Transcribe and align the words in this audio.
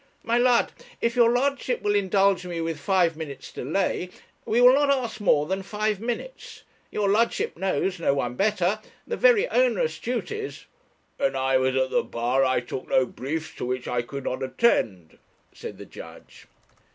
'My 0.23 0.39
lud, 0.39 0.71
if 0.99 1.15
your 1.15 1.29
ludship 1.31 1.83
will 1.83 1.93
indulge 1.93 2.43
me 2.43 2.59
with 2.59 2.79
five 2.79 3.15
minutes' 3.15 3.51
delay 3.51 4.09
we 4.45 4.59
will 4.59 4.73
not 4.73 4.89
ask 4.89 5.21
more 5.21 5.45
than 5.45 5.61
five 5.61 5.99
minutes 5.99 6.63
your 6.89 7.07
ludship 7.07 7.55
knows, 7.55 7.99
no 7.99 8.15
one 8.15 8.33
better, 8.33 8.79
the 9.05 9.15
very 9.15 9.47
onerous 9.49 9.99
duties' 9.99 10.65
'When 11.17 11.35
I 11.35 11.57
was 11.57 11.75
at 11.75 11.91
the 11.91 12.01
bar 12.01 12.43
I 12.43 12.61
took 12.61 12.89
no 12.89 13.05
briefs 13.05 13.53
to 13.57 13.65
which 13.67 13.87
I 13.87 14.01
could 14.01 14.23
not 14.23 14.41
attend,' 14.41 15.19
said 15.53 15.77
the 15.77 15.85
judge. 15.85 16.47